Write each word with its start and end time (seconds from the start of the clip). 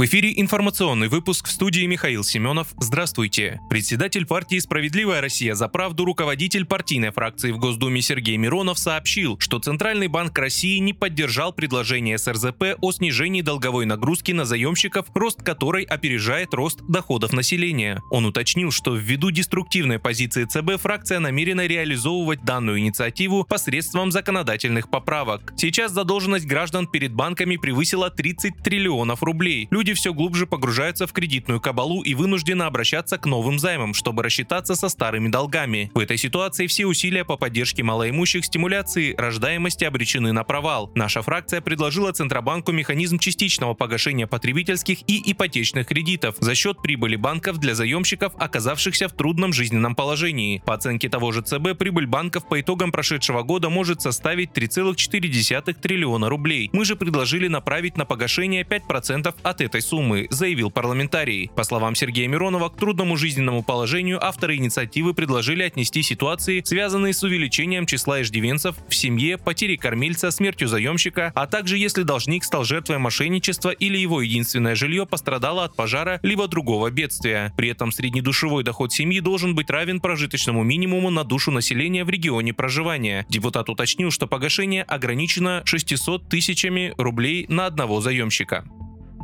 В 0.00 0.04
эфире 0.06 0.32
информационный 0.34 1.08
выпуск 1.08 1.46
в 1.46 1.50
студии 1.50 1.84
Михаил 1.84 2.24
Семенов. 2.24 2.68
Здравствуйте. 2.78 3.60
Председатель 3.68 4.24
партии 4.24 4.58
«Справедливая 4.58 5.20
Россия 5.20 5.54
за 5.54 5.68
правду» 5.68 6.06
руководитель 6.06 6.64
партийной 6.64 7.10
фракции 7.10 7.52
в 7.52 7.58
Госдуме 7.58 8.00
Сергей 8.00 8.38
Миронов 8.38 8.78
сообщил, 8.78 9.38
что 9.38 9.58
Центральный 9.58 10.06
банк 10.06 10.38
России 10.38 10.78
не 10.78 10.94
поддержал 10.94 11.52
предложение 11.52 12.16
СРЗП 12.16 12.78
о 12.80 12.92
снижении 12.92 13.42
долговой 13.42 13.84
нагрузки 13.84 14.32
на 14.32 14.46
заемщиков, 14.46 15.04
рост 15.12 15.42
которой 15.42 15.84
опережает 15.84 16.54
рост 16.54 16.80
доходов 16.88 17.34
населения. 17.34 18.00
Он 18.10 18.24
уточнил, 18.24 18.70
что 18.70 18.96
ввиду 18.96 19.30
деструктивной 19.30 19.98
позиции 19.98 20.46
ЦБ 20.46 20.80
фракция 20.80 21.18
намерена 21.18 21.66
реализовывать 21.66 22.42
данную 22.42 22.78
инициативу 22.78 23.44
посредством 23.44 24.12
законодательных 24.12 24.88
поправок. 24.88 25.52
Сейчас 25.58 25.92
задолженность 25.92 26.46
граждан 26.46 26.86
перед 26.86 27.12
банками 27.12 27.58
превысила 27.58 28.08
30 28.08 28.62
триллионов 28.62 29.22
рублей. 29.22 29.68
Люди 29.70 29.89
люди 29.90 29.94
все 29.94 30.12
глубже 30.12 30.46
погружаются 30.46 31.06
в 31.06 31.12
кредитную 31.12 31.60
кабалу 31.60 32.02
и 32.02 32.14
вынуждены 32.14 32.62
обращаться 32.62 33.18
к 33.18 33.26
новым 33.26 33.58
займам, 33.58 33.92
чтобы 33.92 34.22
рассчитаться 34.22 34.76
со 34.76 34.88
старыми 34.88 35.28
долгами. 35.28 35.90
В 35.94 35.98
этой 35.98 36.16
ситуации 36.16 36.66
все 36.66 36.86
усилия 36.86 37.24
по 37.24 37.36
поддержке 37.36 37.82
малоимущих 37.82 38.44
стимуляции 38.44 39.14
рождаемости 39.16 39.84
обречены 39.84 40.32
на 40.32 40.44
провал. 40.44 40.92
Наша 40.94 41.22
фракция 41.22 41.60
предложила 41.60 42.12
Центробанку 42.12 42.72
механизм 42.72 43.18
частичного 43.18 43.74
погашения 43.74 44.26
потребительских 44.26 44.98
и 45.08 45.32
ипотечных 45.32 45.88
кредитов 45.88 46.36
за 46.38 46.54
счет 46.54 46.80
прибыли 46.82 47.16
банков 47.16 47.58
для 47.58 47.74
заемщиков, 47.74 48.32
оказавшихся 48.38 49.08
в 49.08 49.12
трудном 49.12 49.52
жизненном 49.52 49.94
положении. 49.96 50.62
По 50.64 50.74
оценке 50.74 51.08
того 51.08 51.32
же 51.32 51.42
ЦБ, 51.42 51.76
прибыль 51.78 52.06
банков 52.06 52.46
по 52.46 52.60
итогам 52.60 52.92
прошедшего 52.92 53.42
года 53.42 53.70
может 53.70 54.02
составить 54.02 54.50
3,4 54.50 55.74
триллиона 55.74 56.28
рублей. 56.28 56.70
Мы 56.72 56.84
же 56.84 56.94
предложили 56.94 57.48
направить 57.48 57.96
на 57.96 58.04
погашение 58.04 58.62
5% 58.62 59.34
от 59.42 59.60
этой 59.60 59.69
этой 59.70 59.82
суммы, 59.82 60.26
заявил 60.30 60.70
парламентарий. 60.70 61.50
По 61.54 61.62
словам 61.62 61.94
Сергея 61.94 62.26
Миронова, 62.26 62.68
к 62.70 62.76
трудному 62.76 63.16
жизненному 63.16 63.62
положению 63.62 64.22
авторы 64.24 64.56
инициативы 64.56 65.14
предложили 65.14 65.62
отнести 65.62 66.02
ситуации, 66.02 66.60
связанные 66.64 67.14
с 67.14 67.22
увеличением 67.22 67.86
числа 67.86 68.20
иждивенцев 68.20 68.76
в 68.88 68.94
семье, 68.94 69.38
потерей 69.38 69.76
кормильца, 69.76 70.32
смертью 70.32 70.66
заемщика, 70.66 71.30
а 71.36 71.46
также 71.46 71.78
если 71.78 72.02
должник 72.02 72.42
стал 72.42 72.64
жертвой 72.64 72.98
мошенничества 72.98 73.70
или 73.70 73.96
его 73.96 74.20
единственное 74.20 74.74
жилье 74.74 75.06
пострадало 75.06 75.64
от 75.64 75.76
пожара 75.76 76.18
либо 76.24 76.48
другого 76.48 76.90
бедствия. 76.90 77.52
При 77.56 77.68
этом 77.68 77.92
среднедушевой 77.92 78.64
доход 78.64 78.92
семьи 78.92 79.20
должен 79.20 79.54
быть 79.54 79.70
равен 79.70 80.00
прожиточному 80.00 80.64
минимуму 80.64 81.10
на 81.10 81.22
душу 81.22 81.52
населения 81.52 82.04
в 82.04 82.10
регионе 82.10 82.52
проживания. 82.52 83.24
Депутат 83.28 83.68
уточнил, 83.68 84.10
что 84.10 84.26
погашение 84.26 84.82
ограничено 84.82 85.62
600 85.64 86.28
тысячами 86.28 86.92
рублей 86.98 87.46
на 87.48 87.66
одного 87.66 88.00
заемщика. 88.00 88.64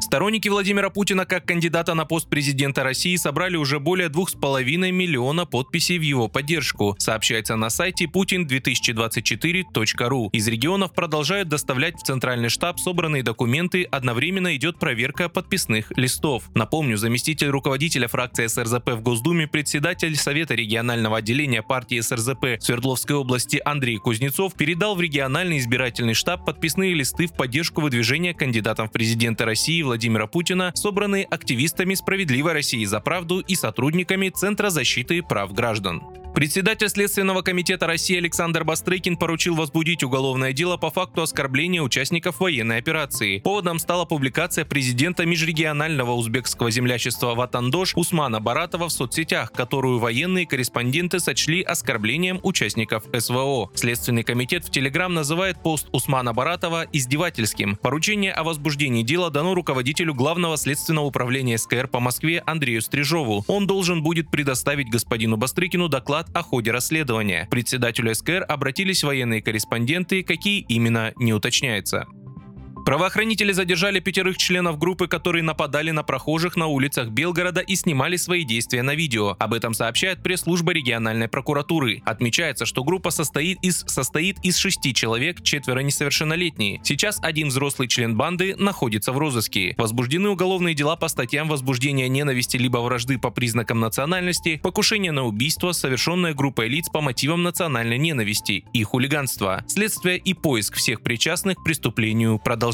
Сторонники 0.00 0.48
Владимира 0.48 0.90
Путина 0.90 1.24
как 1.24 1.46
кандидата 1.46 1.94
на 1.94 2.04
пост 2.04 2.28
президента 2.28 2.82
России 2.82 3.14
собрали 3.16 3.56
уже 3.56 3.78
более 3.78 4.08
2,5 4.08 4.90
миллиона 4.90 5.46
подписей 5.46 5.98
в 5.98 6.02
его 6.02 6.28
поддержку, 6.28 6.96
сообщается 6.98 7.54
на 7.54 7.70
сайте 7.70 8.06
putin2024.ru. 8.06 10.30
Из 10.32 10.48
регионов 10.48 10.92
продолжают 10.94 11.48
доставлять 11.48 12.00
в 12.00 12.02
центральный 12.02 12.48
штаб 12.48 12.80
собранные 12.80 13.22
документы, 13.22 13.84
одновременно 13.84 14.56
идет 14.56 14.78
проверка 14.78 15.28
подписных 15.28 15.92
листов. 15.96 16.50
Напомню, 16.54 16.96
заместитель 16.96 17.48
руководителя 17.48 18.08
фракции 18.08 18.48
СРЗП 18.48 18.90
в 18.90 19.00
Госдуме, 19.00 19.46
председатель 19.46 20.16
Совета 20.16 20.54
регионального 20.54 21.18
отделения 21.18 21.62
партии 21.62 22.00
СРЗП 22.00 22.60
Свердловской 22.60 23.16
области 23.16 23.62
Андрей 23.64 23.98
Кузнецов 23.98 24.54
передал 24.54 24.96
в 24.96 25.00
региональный 25.00 25.58
избирательный 25.58 26.14
штаб 26.14 26.44
подписные 26.44 26.94
листы 26.94 27.26
в 27.26 27.34
поддержку 27.34 27.80
выдвижения 27.80 28.34
кандидатом 28.34 28.88
в 28.88 28.92
президенты 28.92 29.44
России 29.44 29.83
Владимира 29.84 30.26
Путина, 30.26 30.72
собранные 30.74 31.24
активистами 31.24 31.94
«Справедливой 31.94 32.52
России 32.52 32.84
за 32.84 33.00
правду» 33.00 33.40
и 33.40 33.54
сотрудниками 33.54 34.30
Центра 34.30 34.70
защиты 34.70 35.22
прав 35.22 35.52
граждан. 35.52 36.23
Председатель 36.34 36.88
Следственного 36.88 37.42
комитета 37.42 37.86
России 37.86 38.18
Александр 38.18 38.64
Бастрыкин 38.64 39.16
поручил 39.16 39.54
возбудить 39.54 40.02
уголовное 40.02 40.52
дело 40.52 40.76
по 40.76 40.90
факту 40.90 41.22
оскорбления 41.22 41.80
участников 41.80 42.40
военной 42.40 42.78
операции. 42.78 43.38
Поводом 43.38 43.78
стала 43.78 44.04
публикация 44.04 44.64
президента 44.64 45.24
межрегионального 45.26 46.10
узбекского 46.10 46.72
землячества 46.72 47.36
Ватандош 47.36 47.92
Усмана 47.94 48.40
Баратова 48.40 48.88
в 48.88 48.92
соцсетях, 48.92 49.52
которую 49.52 50.00
военные 50.00 50.44
корреспонденты 50.44 51.20
сочли 51.20 51.62
оскорблением 51.62 52.40
участников 52.42 53.04
СВО. 53.16 53.70
Следственный 53.76 54.24
комитет 54.24 54.64
в 54.64 54.72
Телеграм 54.72 55.14
называет 55.14 55.62
пост 55.62 55.86
Усмана 55.92 56.32
Баратова 56.32 56.84
издевательским. 56.92 57.76
Поручение 57.76 58.32
о 58.32 58.42
возбуждении 58.42 59.04
дела 59.04 59.30
дано 59.30 59.54
руководителю 59.54 60.14
Главного 60.14 60.56
следственного 60.56 61.04
управления 61.04 61.58
СКР 61.58 61.86
по 61.86 62.00
Москве 62.00 62.42
Андрею 62.44 62.82
Стрижову. 62.82 63.44
Он 63.46 63.68
должен 63.68 64.02
будет 64.02 64.32
предоставить 64.32 64.90
господину 64.90 65.36
Бастрыкину 65.36 65.88
доклад 65.88 66.23
доклад 66.24 66.30
о 66.32 66.42
ходе 66.42 66.70
расследования. 66.70 67.46
Председателю 67.50 68.14
СКР 68.14 68.44
обратились 68.48 69.02
военные 69.02 69.42
корреспонденты, 69.42 70.22
какие 70.22 70.60
именно 70.60 71.12
не 71.16 71.32
уточняется. 71.32 72.06
Правоохранители 72.84 73.52
задержали 73.52 73.98
пятерых 73.98 74.36
членов 74.36 74.78
группы, 74.78 75.06
которые 75.06 75.42
нападали 75.42 75.90
на 75.90 76.02
прохожих 76.02 76.54
на 76.54 76.66
улицах 76.66 77.08
Белгорода 77.08 77.62
и 77.62 77.76
снимали 77.76 78.16
свои 78.16 78.44
действия 78.44 78.82
на 78.82 78.94
видео. 78.94 79.36
Об 79.38 79.54
этом 79.54 79.72
сообщает 79.72 80.22
пресс-служба 80.22 80.72
региональной 80.72 81.28
прокуратуры. 81.28 82.02
Отмечается, 82.04 82.66
что 82.66 82.84
группа 82.84 83.08
состоит 83.10 83.58
из, 83.62 83.84
состоит 83.86 84.36
из 84.42 84.58
шести 84.58 84.92
человек, 84.92 85.42
четверо 85.42 85.80
несовершеннолетние. 85.80 86.80
Сейчас 86.84 87.18
один 87.22 87.48
взрослый 87.48 87.88
член 87.88 88.18
банды 88.18 88.54
находится 88.56 89.12
в 89.12 89.18
розыске. 89.18 89.74
Возбуждены 89.78 90.28
уголовные 90.28 90.74
дела 90.74 90.96
по 90.96 91.08
статьям 91.08 91.48
возбуждения 91.48 92.08
ненависти 92.08 92.58
либо 92.58 92.78
вражды 92.78 93.18
по 93.18 93.30
признакам 93.30 93.80
национальности, 93.80 94.60
покушение 94.62 95.12
на 95.12 95.24
убийство, 95.24 95.72
совершенное 95.72 96.34
группой 96.34 96.68
лиц 96.68 96.90
по 96.92 97.00
мотивам 97.00 97.44
национальной 97.44 97.96
ненависти 97.96 98.66
и 98.74 98.82
хулиганства. 98.82 99.64
Следствие 99.68 100.18
и 100.18 100.34
поиск 100.34 100.76
всех 100.76 101.00
причастных 101.00 101.56
к 101.56 101.64
преступлению 101.64 102.38
продолжаются 102.38 102.73